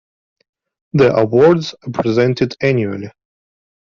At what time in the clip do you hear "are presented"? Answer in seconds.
1.83-2.55